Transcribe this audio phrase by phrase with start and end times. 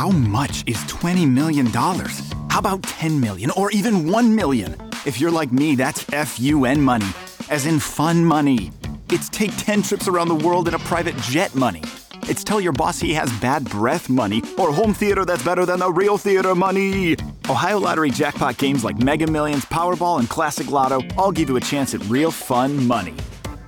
[0.00, 1.66] How much is $20 million?
[1.66, 4.74] How about 10 million or even 1 million?
[5.04, 7.10] If you're like me, that's FUN money,
[7.50, 8.70] as in fun money.
[9.10, 11.82] It's take 10 trips around the world in a private jet money.
[12.22, 15.80] It's tell your boss he has bad breath money or home theater that's better than
[15.80, 17.14] the real theater money.
[17.50, 21.60] Ohio Lottery jackpot games like Mega Millions, Powerball, and Classic Lotto all give you a
[21.60, 23.14] chance at real fun money.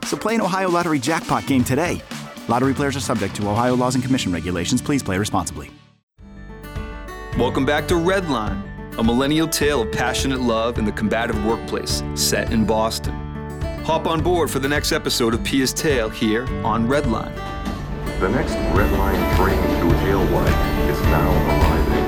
[0.07, 2.03] So play an Ohio Lottery jackpot game today.
[2.49, 4.81] Lottery players are subject to Ohio laws and commission regulations.
[4.81, 5.71] Please play responsibly.
[7.39, 8.63] Welcome back to Redline,
[8.99, 13.15] a millennial tale of passionate love in the combative workplace set in Boston.
[13.85, 17.35] Hop on board for the next episode of Pia's Tale here on Redline.
[18.21, 22.03] The next Redline train to Alewife is now arriving.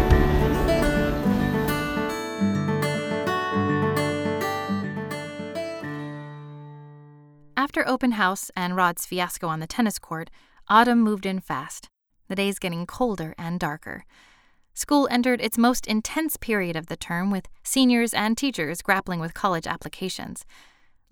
[7.56, 10.28] After open house and Rod's fiasco on the tennis court,
[10.68, 11.88] autumn moved in fast,
[12.28, 14.04] the days getting colder and darker.
[14.76, 19.32] School entered its most intense period of the term with seniors and teachers grappling with
[19.32, 20.44] college applications.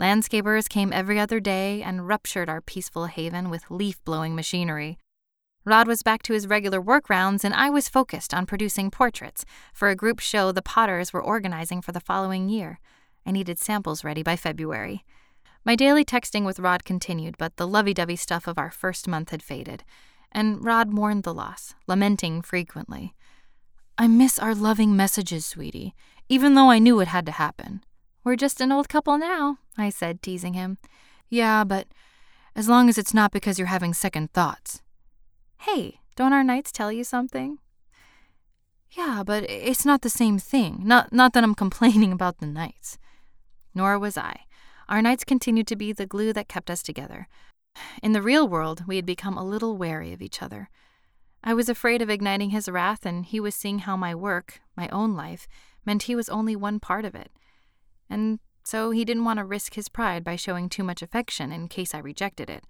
[0.00, 4.98] Landscapers came every other day and ruptured our peaceful haven with leaf blowing machinery.
[5.64, 9.44] Rod was back to his regular work rounds, and I was focused on producing portraits
[9.72, 12.80] for a group show the Potters were organizing for the following year.
[13.24, 15.04] I needed samples ready by February.
[15.64, 19.30] My daily texting with Rod continued, but the lovey dovey stuff of our first month
[19.30, 19.84] had faded,
[20.32, 23.14] and Rod mourned the loss, lamenting frequently.
[23.98, 25.94] I miss our loving messages, sweetie,
[26.28, 27.84] even though I knew it had to happen.
[28.24, 30.78] We're just an old couple now, I said, teasing him.
[31.28, 31.88] Yeah, but
[32.54, 34.82] as long as it's not because you're having second thoughts.
[35.58, 37.58] Hey, don't our nights tell you something?
[38.90, 40.82] Yeah, but it's not the same thing.
[40.84, 42.98] Not not that I'm complaining about the nights.
[43.74, 44.44] Nor was I.
[44.88, 47.26] Our nights continued to be the glue that kept us together.
[48.02, 50.68] In the real world, we had become a little wary of each other.
[51.44, 54.88] I was afraid of igniting his wrath, and he was seeing how my work, my
[54.88, 55.48] own life,
[55.84, 57.32] meant he was only one part of it.
[58.08, 61.69] And so he didn't want to risk his pride by showing too much affection in
[61.69, 62.64] case I rejected it.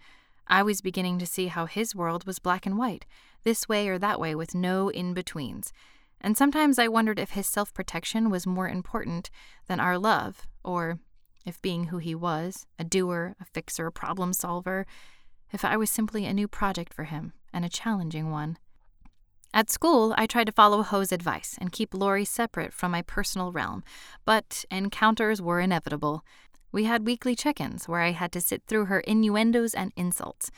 [0.47, 3.05] I was beginning to see how his world was black and white,
[3.43, 5.73] this way or that way, with no in betweens.
[6.21, 9.31] And sometimes I wondered if his self protection was more important
[9.67, 10.99] than our love, or
[11.45, 14.87] if being who he was, a doer, a fixer, a problem solver,
[15.53, 18.59] if I was simply a new project for him, and a challenging one.
[19.55, 23.53] At school, I tried to follow Ho's advice and keep Lori separate from my personal
[23.53, 23.85] realm,
[24.25, 26.25] but encounters were inevitable.
[26.73, 30.51] We had weekly check ins where I had to sit through her innuendos and insults.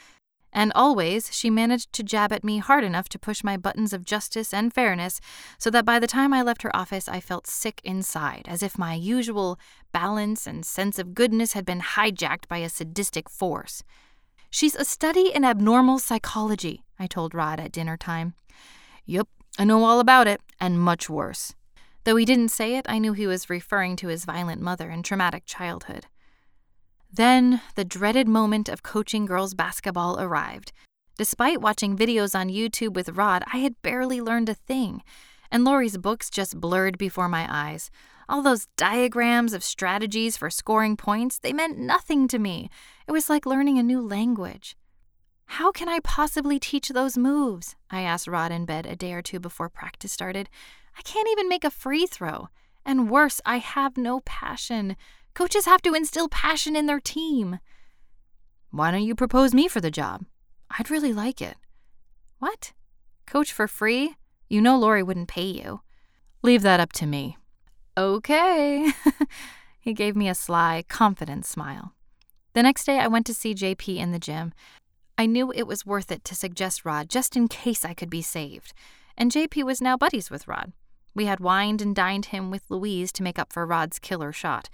[0.52, 4.04] And always, she managed to jab at me hard enough to push my buttons of
[4.04, 5.20] justice and fairness,
[5.58, 8.78] so that by the time I left her office, I felt sick inside, as if
[8.78, 9.58] my usual
[9.90, 13.82] balance and sense of goodness had been hijacked by a sadistic force.
[14.50, 18.34] She's a study in abnormal psychology, I told Rod at dinner time.
[19.06, 19.28] Yep,
[19.58, 21.54] I know all about it, and much worse.
[22.04, 25.04] Though he didn't say it, I knew he was referring to his violent mother and
[25.04, 26.06] traumatic childhood.
[27.12, 30.72] Then, the dreaded moment of coaching girls basketball arrived.
[31.16, 35.02] Despite watching videos on YouTube with Rod, I had barely learned a thing,
[35.50, 37.90] and Lori's books just blurred before my eyes.
[38.28, 42.68] All those diagrams of strategies for scoring points, they meant nothing to me.
[43.06, 44.76] It was like learning a new language.
[45.46, 47.76] How can I possibly teach those moves?
[47.90, 50.48] I asked Rod in bed a day or two before practice started.
[50.98, 52.48] I can't even make a free throw.
[52.84, 54.96] And worse, I have no passion.
[55.34, 57.58] Coaches have to instill passion in their team.
[58.70, 60.24] Why don't you propose me for the job?
[60.78, 61.56] I'd really like it.
[62.38, 62.72] What?
[63.26, 64.16] Coach for free?
[64.48, 65.80] You know Lori wouldn't pay you.
[66.42, 67.38] Leave that up to me.
[67.96, 68.92] Okay.
[69.80, 71.92] he gave me a sly, confident smile.
[72.54, 74.52] The next day, I went to see JP in the gym.
[75.16, 78.22] I knew it was worth it to suggest Rod just in case I could be
[78.22, 78.72] saved,
[79.16, 80.72] and JP was now buddies with Rod.
[81.14, 84.68] We had wined and dined him with Louise to make up for Rod's killer shot,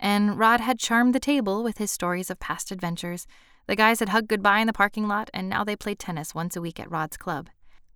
[0.00, 3.26] and Rod had charmed the table with his stories of past adventures.
[3.66, 6.56] The guys had hugged goodbye in the parking lot, and now they played tennis once
[6.56, 7.48] a week at Rod's club.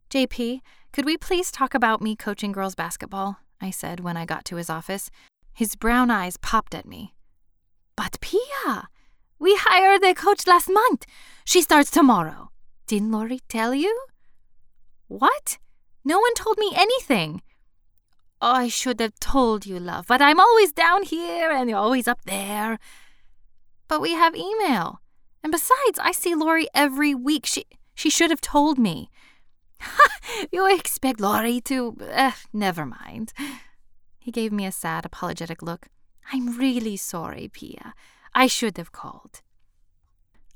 [0.09, 0.61] JP,
[0.93, 3.39] could we please talk about me coaching girls basketball?
[3.61, 5.11] I said when I got to his office.
[5.53, 7.15] His brown eyes popped at me.
[7.97, 8.89] But Pia,
[9.39, 11.07] we hired a coach last month.
[11.45, 12.51] She starts tomorrow.
[12.87, 14.07] Didn't Lori tell you?
[15.07, 15.59] What?
[16.05, 17.43] No one told me anything.
[18.41, 22.23] I should have told you, love, but I'm always down here and you're always up
[22.25, 22.79] there.
[23.89, 25.01] But we have email.
[25.43, 27.47] And besides, I see Lori every week.
[27.47, 27.65] She
[27.95, 29.11] she should have told me.
[30.53, 31.97] you expect Lori to.
[32.13, 33.33] Uh, never mind.
[34.19, 35.89] He gave me a sad, apologetic look.
[36.33, 37.95] I'm really sorry, Pia.
[38.35, 39.43] I should have called.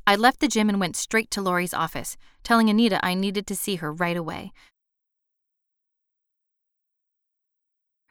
[0.06, 3.56] I left the gym and went straight to Lori's office, telling Anita I needed to
[3.56, 4.52] see her right away.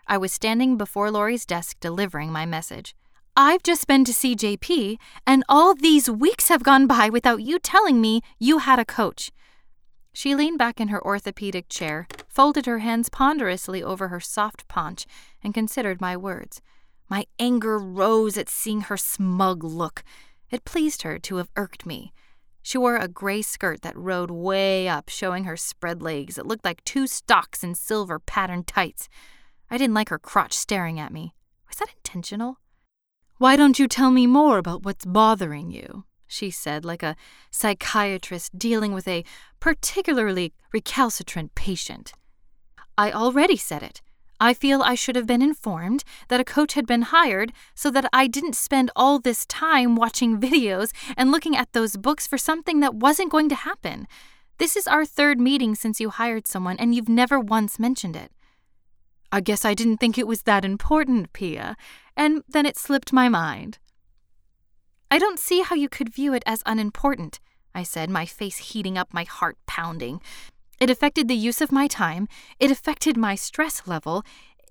[0.07, 2.95] I was standing before Laurie's desk delivering my message.
[3.35, 7.59] I've just been to see JP, and all these weeks have gone by without you
[7.59, 9.31] telling me you had a coach.
[10.13, 15.05] She leaned back in her orthopedic chair, folded her hands ponderously over her soft paunch,
[15.41, 16.61] and considered my words.
[17.11, 20.01] My anger rose at seeing her smug look.
[20.49, 22.13] It pleased her to have irked me.
[22.61, 26.37] She wore a gray skirt that rode way up, showing her spread legs.
[26.37, 29.09] It looked like two stocks in silver patterned tights.
[29.69, 31.33] I didn't like her crotch staring at me.
[31.67, 32.59] Was that intentional?
[33.39, 36.05] Why don't you tell me more about what's bothering you?
[36.27, 37.17] she said, like a
[37.51, 39.25] psychiatrist dealing with a
[39.59, 42.13] particularly recalcitrant patient.
[42.97, 44.01] I already said it.
[44.41, 48.09] I feel I should have been informed that a coach had been hired so that
[48.11, 52.79] I didn't spend all this time watching videos and looking at those books for something
[52.79, 54.07] that wasn't going to happen.
[54.57, 58.31] This is our third meeting since you hired someone, and you've never once mentioned it.
[59.31, 61.77] I guess I didn't think it was that important, Pia,
[62.17, 63.77] and then it slipped my mind.
[65.11, 67.39] I don't see how you could view it as unimportant,
[67.75, 70.19] I said, my face heating up, my heart pounding.
[70.81, 72.27] It affected the use of my time.
[72.59, 74.23] It affected my stress level.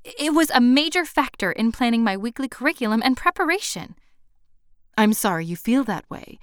[0.05, 3.95] It was a major factor in planning my weekly curriculum and preparation.
[4.99, 6.41] I'm sorry you feel that way.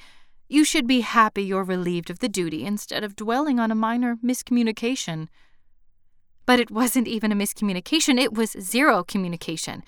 [0.48, 4.16] You should be happy you're relieved of the duty instead of dwelling on a minor
[4.24, 5.28] miscommunication.
[6.46, 9.84] But it wasn't even a miscommunication, it was zero communication.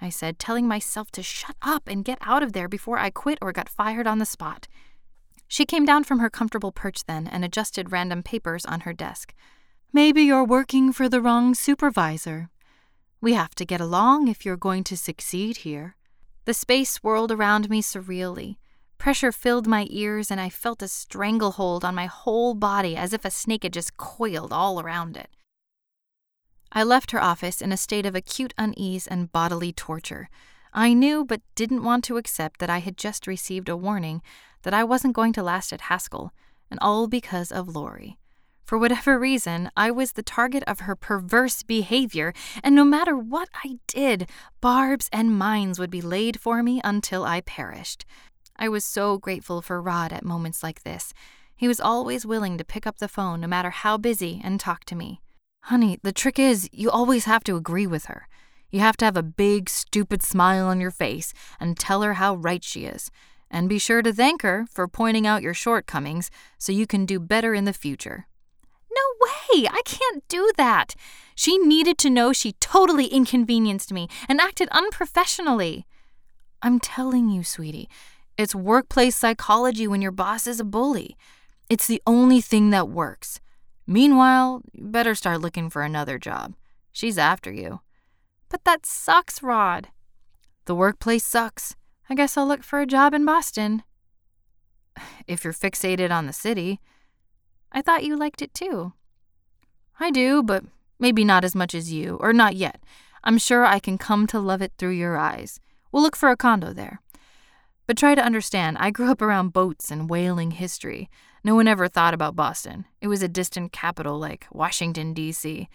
[0.00, 3.38] I said, telling myself to shut up and get out of there before I quit
[3.42, 4.68] or got fired on the spot.
[5.48, 9.34] She came down from her comfortable perch then and adjusted random papers on her desk.
[9.92, 12.50] Maybe you're working for the wrong supervisor.
[13.20, 15.96] We have to get along if you're going to succeed here.
[16.44, 18.56] The space swirled around me surreally.
[18.98, 23.24] Pressure filled my ears, and I felt a stranglehold on my whole body as if
[23.24, 25.30] a snake had just coiled all around it.
[26.72, 30.28] I left her office in a state of acute unease and bodily torture.
[30.78, 34.20] I knew but didn't want to accept that I had just received a warning
[34.62, 36.34] that I wasn't going to last at Haskell,
[36.70, 38.18] and all because of Laurie.
[38.62, 43.48] For whatever reason, I was the target of her perverse behavior, and no matter what
[43.64, 44.28] I did,
[44.60, 48.04] barbs and mines would be laid for me until I perished.
[48.56, 51.14] I was so grateful for Rod at moments like this.
[51.56, 54.84] He was always willing to pick up the phone, no matter how busy, and talk
[54.84, 55.22] to me.
[55.62, 58.28] Honey, the trick is, you always have to agree with her.
[58.70, 62.34] You have to have a big, stupid smile on your face and tell her how
[62.34, 63.10] right she is.
[63.50, 67.20] And be sure to thank her for pointing out your shortcomings so you can do
[67.20, 68.26] better in the future.
[68.90, 69.68] No way!
[69.68, 70.94] I can't do that!
[71.34, 75.86] She needed to know she totally inconvenienced me and acted unprofessionally.
[76.62, 77.88] I'm telling you, sweetie,
[78.38, 81.16] it's workplace psychology when your boss is a bully.
[81.68, 83.40] It's the only thing that works.
[83.86, 86.54] Meanwhile, you better start looking for another job.
[86.90, 87.80] She's after you.
[88.48, 89.88] But that sucks, Rod.
[90.66, 91.76] The workplace sucks.
[92.08, 93.82] I guess I'll look for a job in Boston.
[95.26, 96.80] If you're fixated on the city.
[97.72, 98.92] I thought you liked it too.
[99.98, 100.64] I do, but
[100.98, 102.80] maybe not as much as you, or not yet.
[103.24, 105.60] I'm sure I can come to love it through your eyes.
[105.90, 107.00] We'll look for a condo there.
[107.86, 111.08] But try to understand, I grew up around boats and whaling history.
[111.44, 112.86] No one ever thought about Boston.
[113.00, 115.68] It was a distant capital like Washington, D.C.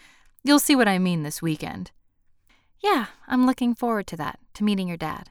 [0.44, 1.92] You'll see what I mean this weekend.
[2.82, 5.30] Yeah, I'm looking forward to that, to meeting your dad.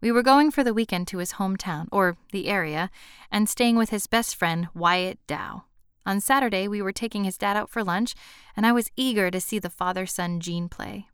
[0.00, 2.90] We were going for the weekend to his hometown, or the area,
[3.30, 5.64] and staying with his best friend, Wyatt Dow.
[6.04, 8.14] On Saturday, we were taking his dad out for lunch,
[8.56, 11.06] and I was eager to see the father son gene play.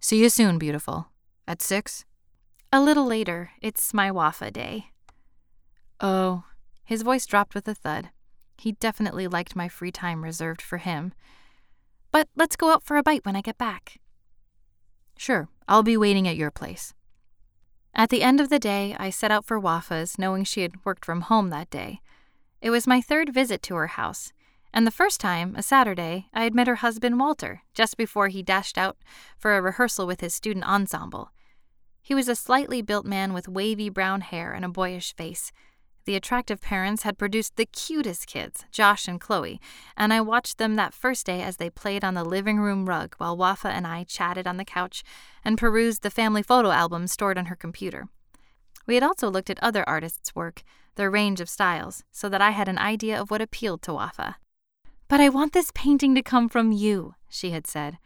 [0.00, 1.08] See you soon, beautiful.
[1.46, 2.04] At six?
[2.72, 3.50] A little later.
[3.60, 4.86] It's my Wafa day.
[6.00, 6.44] Oh,
[6.84, 8.10] his voice dropped with a thud.
[8.56, 11.12] He definitely liked my free time reserved for him.
[12.10, 13.98] But let's go out for a bite when I get back.
[15.22, 16.94] Sure, I'll be waiting at your place.
[17.94, 21.04] At the end of the day, I set out for Wafa's, knowing she had worked
[21.04, 22.00] from home that day.
[22.60, 24.32] It was my third visit to her house,
[24.74, 28.42] and the first time, a Saturday, I had met her husband Walter just before he
[28.42, 28.96] dashed out
[29.38, 31.30] for a rehearsal with his student ensemble.
[32.02, 35.52] He was a slightly built man with wavy brown hair and a boyish face.
[36.04, 39.60] The attractive parents had produced the cutest kids, Josh and Chloe,
[39.96, 43.14] and I watched them that first day as they played on the living room rug
[43.18, 45.04] while Wafa and I chatted on the couch
[45.44, 48.08] and perused the family photo album stored on her computer.
[48.84, 50.64] We had also looked at other artists' work,
[50.96, 54.36] their range of styles, so that I had an idea of what appealed to Wafa.
[55.06, 57.98] But I want this painting to come from you, she had said.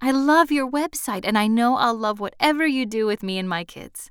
[0.00, 3.48] I love your website, and I know I'll love whatever you do with me and
[3.48, 4.10] my kids.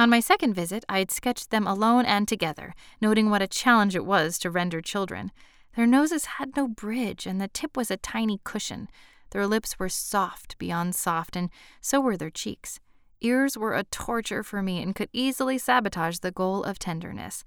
[0.00, 3.94] On my second visit, I had sketched them alone and together, noting what a challenge
[3.94, 5.30] it was to render children.
[5.76, 8.88] Their noses had no bridge, and the tip was a tiny cushion.
[9.32, 11.50] Their lips were soft beyond soft, and
[11.82, 12.80] so were their cheeks.
[13.20, 17.44] Ears were a torture for me and could easily sabotage the goal of tenderness.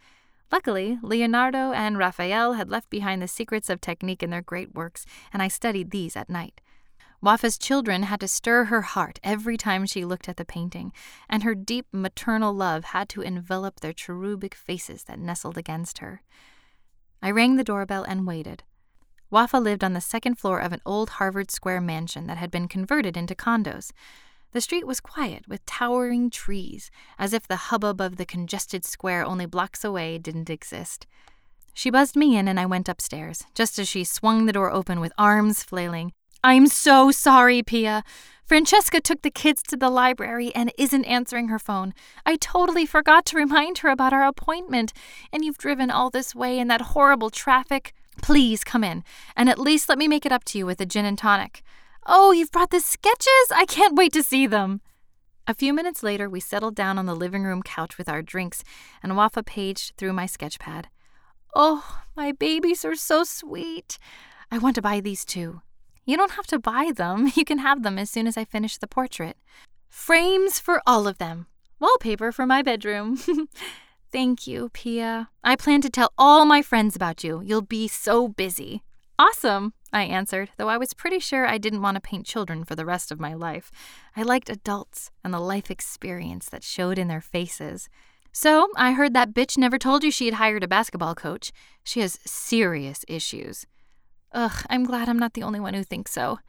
[0.51, 5.07] Luckily, Leonardo and Raphael had left behind the secrets of technique in their great works,
[5.33, 6.61] and I studied these at night.
[7.23, 10.91] Wafa's children had to stir her heart every time she looked at the painting,
[11.29, 16.21] and her deep maternal love had to envelop their cherubic faces that nestled against her.
[17.21, 18.63] I rang the doorbell and waited.
[19.31, 22.67] Wafa lived on the second floor of an old Harvard Square mansion that had been
[22.67, 23.93] converted into condos.
[24.51, 29.23] The street was quiet, with towering trees, as if the hubbub of the congested square
[29.23, 31.07] only blocks away didn't exist.
[31.73, 34.99] She buzzed me in, and I went upstairs, just as she swung the door open
[34.99, 36.11] with arms flailing.
[36.43, 38.03] I'm so sorry, Pia.
[38.45, 41.93] Francesca took the kids to the library and isn't answering her phone.
[42.25, 44.91] I totally forgot to remind her about our appointment,
[45.31, 47.93] and you've driven all this way in that horrible traffic.
[48.21, 49.05] Please come in,
[49.37, 51.63] and at least let me make it up to you with a gin and tonic.
[52.05, 53.51] Oh, you've brought the sketches?
[53.55, 54.81] I can't wait to see them.
[55.47, 58.65] A few minutes later, we settled down on the living room couch with our drinks,
[59.01, 60.85] and Wafa paged through my sketchpad.
[61.55, 63.97] Oh, my babies are so sweet.
[64.51, 65.61] I want to buy these too.
[66.05, 68.77] You don't have to buy them, you can have them as soon as I finish
[68.77, 69.37] the portrait.
[69.89, 71.47] Frames for all of them.
[71.79, 73.17] Wallpaper for my bedroom.
[74.11, 75.29] Thank you, Pia.
[75.43, 77.41] I plan to tell all my friends about you.
[77.43, 78.83] You'll be so busy.
[79.17, 82.75] Awesome, I answered, though I was pretty sure I didn't want to paint children for
[82.75, 83.71] the rest of my life.
[84.15, 87.89] I liked adults and the life experience that showed in their faces.
[88.31, 91.51] So, I heard that bitch never told you she had hired a basketball coach.
[91.83, 93.67] She has serious issues.
[94.33, 96.39] Ugh, I'm glad I'm not the only one who thinks so.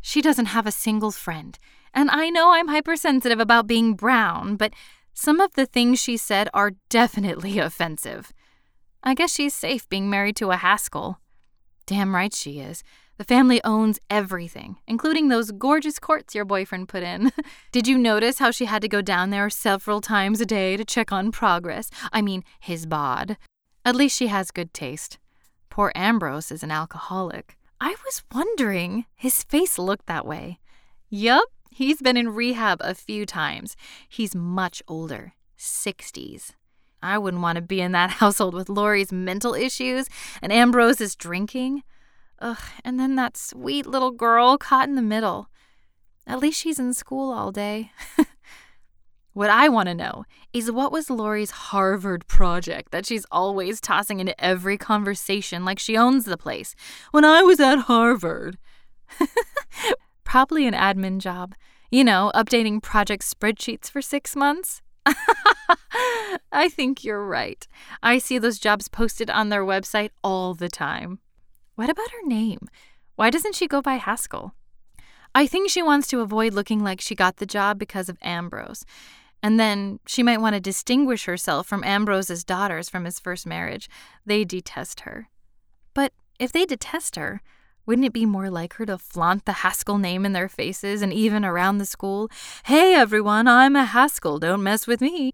[0.00, 1.58] she doesn't have a single friend.
[1.94, 4.74] And I know I'm hypersensitive about being brown, but
[5.14, 8.32] some of the things she said are definitely offensive.
[9.02, 11.20] I guess she's safe being married to a Haskell.
[11.86, 12.82] Damn right she is.
[13.16, 17.32] The family owns everything, including those gorgeous courts your boyfriend put in.
[17.72, 20.84] Did you notice how she had to go down there several times a day to
[20.84, 21.88] check on progress?
[22.12, 23.38] I mean, his bod.
[23.86, 25.18] At least she has good taste.
[25.76, 27.58] Poor Ambrose is an alcoholic.
[27.82, 30.58] I was wondering, his face looked that way.
[31.10, 33.76] Yup, he's been in rehab a few times.
[34.08, 36.52] He's much older, 60s.
[37.02, 40.08] I wouldn't want to be in that household with Laurie's mental issues
[40.40, 41.82] and Ambrose's drinking.
[42.38, 45.50] Ugh, and then that sweet little girl caught in the middle.
[46.26, 47.92] At least she's in school all day.
[49.36, 50.24] what I want to know
[50.54, 55.94] is what was Laurie's Harvard project that she's always tossing into every conversation like she
[55.94, 56.74] owns the place?
[57.10, 58.56] When I was at Harvard.
[60.24, 61.54] Probably an admin job.
[61.90, 64.80] You know, updating project spreadsheets for six months.
[66.50, 67.68] I think you're right.
[68.02, 71.18] I see those jobs posted on their website all the time.
[71.74, 72.70] What about her name?
[73.16, 74.54] Why doesn't she go by Haskell?
[75.34, 78.86] I think she wants to avoid looking like she got the job because of Ambrose.
[79.42, 83.88] And then she might want to distinguish herself from Ambrose's daughters from his first marriage.
[84.24, 85.28] They detest her.
[85.94, 87.42] But if they detest her,
[87.86, 91.12] wouldn't it be more like her to flaunt the Haskell name in their faces and
[91.12, 92.28] even around the school?
[92.64, 95.32] Hey everyone, I'm a Haskell, don't mess with me.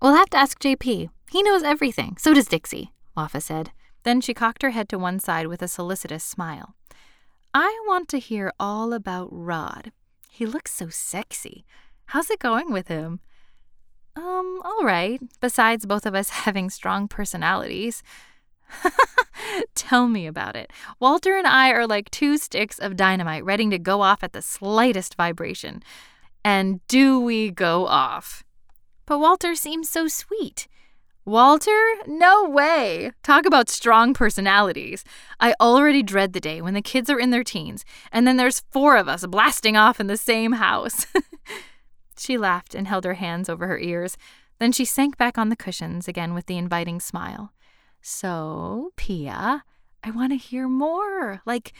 [0.00, 1.10] We'll have to ask JP.
[1.30, 2.16] He knows everything.
[2.18, 3.72] So does Dixie, Wafa said.
[4.04, 6.76] Then she cocked her head to one side with a solicitous smile.
[7.52, 9.90] I want to hear all about Rod.
[10.30, 11.64] He looks so sexy.
[12.06, 13.20] How's it going with him?
[14.18, 18.02] Um, all right, besides both of us having strong personalities.
[19.76, 20.72] Tell me about it.
[20.98, 24.42] Walter and I are like two sticks of dynamite ready to go off at the
[24.42, 25.82] slightest vibration.
[26.44, 28.42] And do we go off?
[29.06, 30.66] But Walter seems so sweet.
[31.24, 31.80] Walter?
[32.06, 33.12] No way!
[33.22, 35.04] Talk about strong personalities.
[35.38, 38.62] I already dread the day when the kids are in their teens, and then there's
[38.72, 41.06] four of us blasting off in the same house.
[42.18, 44.16] she laughed and held her hands over her ears.
[44.58, 47.52] Then she sank back on the cushions again with the inviting smile.
[48.00, 49.64] So, Pia,
[50.02, 51.42] I want to hear more.
[51.44, 51.72] Like,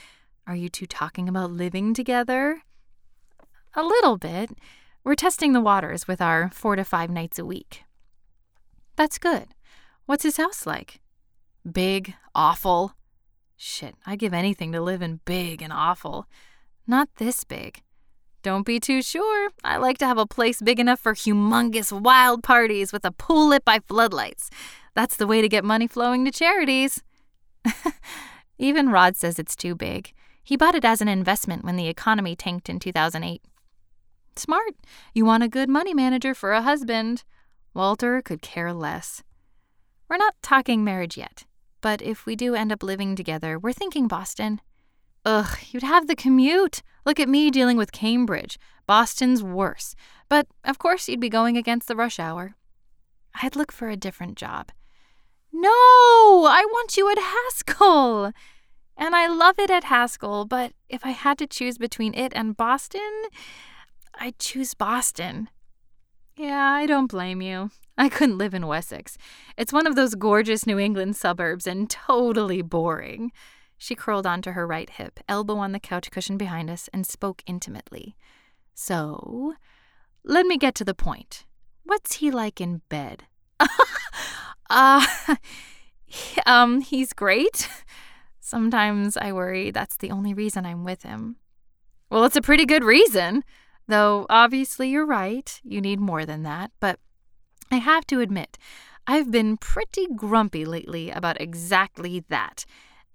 [0.46, 2.62] are you two talking about living together?
[3.74, 4.50] A little bit.
[5.04, 7.84] We're testing the waters with our four to five nights a week.
[8.96, 9.48] That's good.
[10.06, 11.00] What's his house like?
[11.70, 12.94] Big, awful.
[13.56, 16.26] Shit, I'd give anything to live in big and awful.
[16.86, 17.82] Not this big.
[18.42, 19.50] Don't be too sure.
[19.64, 23.48] I like to have a place big enough for humongous wild parties with a pool
[23.48, 24.48] lit by floodlights.
[24.94, 27.02] That's the way to get money flowing to charities.
[28.58, 30.12] Even Rod says it's too big.
[30.42, 33.42] He bought it as an investment when the economy tanked in 2008.
[34.36, 34.74] Smart.
[35.12, 37.24] You want a good money manager for a husband.
[37.74, 39.22] Walter could care less.
[40.08, 41.44] We're not talking marriage yet,
[41.80, 44.60] but if we do end up living together, we're thinking Boston.
[45.24, 46.82] Ugh, you'd have the commute.
[47.04, 48.58] Look at me dealing with Cambridge.
[48.86, 49.94] Boston's worse.
[50.28, 52.54] But of course, you'd be going against the rush hour.
[53.42, 54.70] I'd look for a different job.
[55.52, 58.32] No, I want you at Haskell.
[58.96, 62.56] And I love it at Haskell, but if I had to choose between it and
[62.56, 63.22] Boston,
[64.14, 65.48] I'd choose Boston.
[66.36, 67.70] Yeah, I don't blame you.
[67.96, 69.16] I couldn't live in Wessex.
[69.56, 73.32] It's one of those gorgeous New England suburbs and totally boring.
[73.78, 77.42] She curled onto her right hip, elbow on the couch cushion behind us, and spoke
[77.46, 78.16] intimately.
[78.74, 79.54] So,
[80.24, 81.46] let me get to the point.
[81.84, 83.24] What's he like in bed?
[84.70, 85.06] uh,
[86.46, 87.68] um, he's great.
[88.40, 91.36] Sometimes I worry that's the only reason I'm with him.
[92.10, 93.44] Well, it's a pretty good reason,
[93.86, 95.60] though obviously you're right.
[95.62, 96.72] You need more than that.
[96.80, 96.98] But
[97.70, 98.58] I have to admit,
[99.06, 102.64] I've been pretty grumpy lately about exactly that.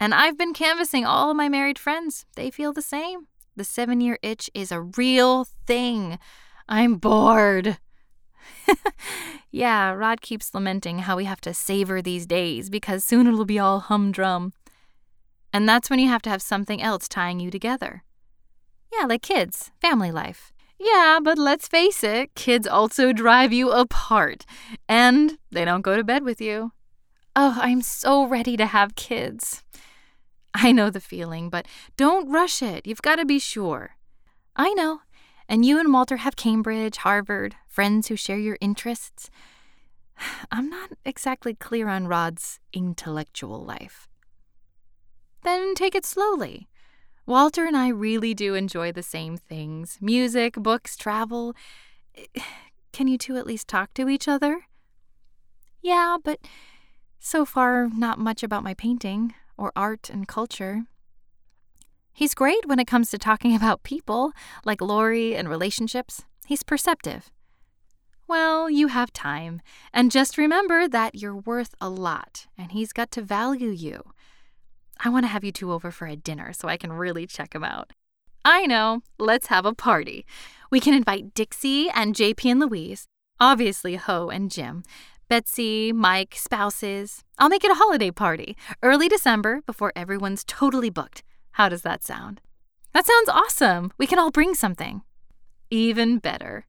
[0.00, 2.26] And I've been canvassing all of my married friends.
[2.36, 3.28] They feel the same.
[3.56, 6.18] The seven year itch is a real thing.
[6.68, 7.78] I'm bored.
[9.50, 13.58] yeah, Rod keeps lamenting how we have to savor these days because soon it'll be
[13.58, 14.52] all humdrum.
[15.52, 18.02] And that's when you have to have something else tying you together.
[18.92, 20.52] Yeah, like kids, family life.
[20.78, 24.44] Yeah, but let's face it, kids also drive you apart.
[24.88, 26.72] And they don't go to bed with you.
[27.36, 29.64] Oh, I'm so ready to have kids.
[30.54, 32.86] I know the feeling, but don't rush it.
[32.86, 33.96] You've got to be sure.
[34.54, 35.00] I know.
[35.48, 39.30] And you and Walter have Cambridge, Harvard, friends who share your interests.
[40.52, 44.08] I'm not exactly clear on Rod's intellectual life.
[45.42, 46.68] Then take it slowly.
[47.26, 51.54] Walter and I really do enjoy the same things music, books, travel.
[52.92, 54.66] Can you two at least talk to each other?
[55.82, 56.38] Yeah, but
[57.24, 60.84] so far, not much about my painting or art and culture.
[62.12, 64.32] He's great when it comes to talking about people,
[64.64, 66.24] like Lori and relationships.
[66.46, 67.30] He's perceptive.
[68.28, 73.10] Well, you have time, and just remember that you're worth a lot, and he's got
[73.12, 74.02] to value you.
[75.02, 77.54] I want to have you two over for a dinner so I can really check
[77.54, 77.92] him out.
[78.44, 80.26] I know, let's have a party.
[80.70, 83.06] We can invite Dixie and JP and Louise,
[83.40, 84.84] obviously Ho and Jim,
[85.34, 87.24] Betsy, Mike, spouses.
[87.40, 91.24] I'll make it a holiday party, early December, before everyone's totally booked.
[91.50, 92.40] How does that sound?
[92.92, 93.90] That sounds awesome.
[93.98, 95.02] We can all bring something.
[95.72, 96.66] Even better.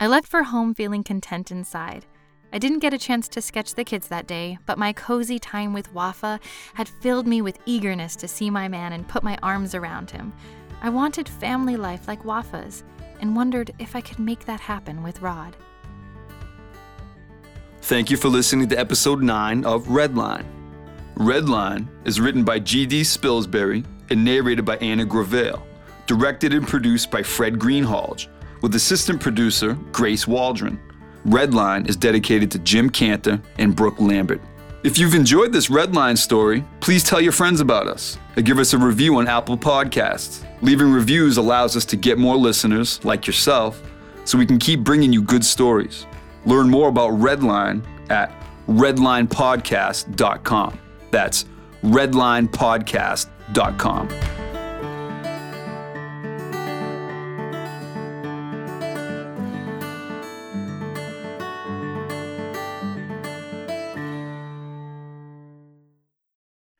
[0.00, 2.06] I left for home feeling content inside.
[2.50, 5.74] I didn't get a chance to sketch the kids that day, but my cozy time
[5.74, 6.40] with Wafa
[6.72, 10.32] had filled me with eagerness to see my man and put my arms around him.
[10.80, 12.84] I wanted family life like Wafa's
[13.20, 15.54] and wondered if I could make that happen with Rod.
[17.84, 20.46] Thank you for listening to episode 9 of Redline.
[21.16, 23.02] Redline is written by G.D.
[23.02, 25.62] Spilsbury and narrated by Anna Gravale,
[26.06, 28.26] directed and produced by Fred Greenhalgh,
[28.62, 30.80] with assistant producer Grace Waldron.
[31.26, 34.40] Redline is dedicated to Jim Cantor and Brooke Lambert.
[34.82, 38.72] If you've enjoyed this Redline story, please tell your friends about us and give us
[38.72, 40.42] a review on Apple Podcasts.
[40.62, 43.82] Leaving reviews allows us to get more listeners, like yourself,
[44.24, 46.06] so we can keep bringing you good stories.
[46.46, 48.32] Learn more about Redline at
[48.68, 50.78] redlinepodcast.com.
[51.10, 51.44] That's
[51.82, 54.08] redlinepodcast.com.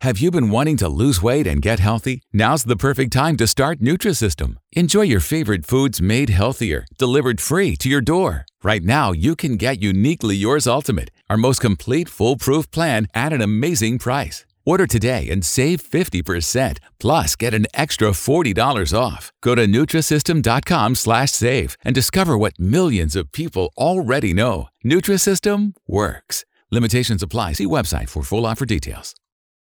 [0.05, 2.21] Have you been wanting to lose weight and get healthy?
[2.31, 4.59] Now's the perfect time to start Nutrisystem.
[4.73, 8.45] Enjoy your favorite foods made healthier, delivered free to your door.
[8.65, 13.43] Right now, you can get Uniquely Yours Ultimate, our most complete foolproof plan at an
[13.43, 14.47] amazing price.
[14.65, 19.33] Order today and save 50%, plus get an extra $40 off.
[19.43, 24.71] Go to Nutrisystem.com slash save and discover what millions of people already know.
[24.83, 26.47] Nutrisystem works.
[26.71, 27.53] Limitations apply.
[27.53, 29.15] See website for full offer details.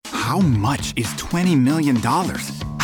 [0.07, 1.99] How much is $20 million?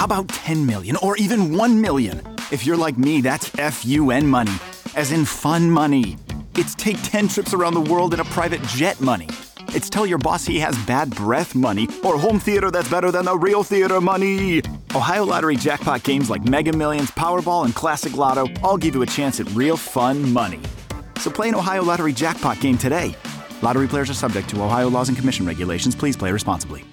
[0.05, 2.21] How about 10 million or even 1 million?
[2.53, 4.53] If you're like me, that's FUN money,
[4.95, 6.19] as in fun money.
[6.57, 9.31] It's take 10 trips around the world in a private jet money.
[9.69, 13.25] It's tell your boss he has bad breath money or home theater that's better than
[13.25, 14.61] the real theater money.
[14.95, 19.07] Ohio Lottery jackpot games like Mega Millions, Powerball, and Classic Lotto all give you a
[19.07, 20.61] chance at real fun money.
[21.17, 23.17] So play an Ohio Lottery jackpot game today.
[23.63, 25.95] Lottery players are subject to Ohio laws and commission regulations.
[25.97, 26.85] Please play responsibly.